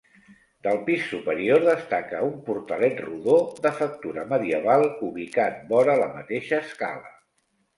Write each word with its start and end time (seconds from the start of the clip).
Del 0.67 0.77
pis 0.85 1.01
superior 1.09 1.59
destaca 1.67 2.21
un 2.29 2.39
portalet 2.47 3.03
rodó, 3.07 3.35
de 3.67 3.75
factura 3.83 4.25
medieval, 4.33 4.89
ubicat 5.11 5.63
vora 5.75 5.99
la 6.05 6.13
mateixa 6.19 6.65
escala. 6.67 7.17